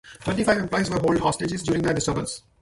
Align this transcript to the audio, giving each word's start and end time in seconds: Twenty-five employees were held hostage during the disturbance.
Twenty-five 0.23 0.57
employees 0.57 0.89
were 0.89 0.99
held 0.99 1.19
hostage 1.19 1.51
during 1.61 1.83
the 1.83 1.93
disturbance. 1.93 2.41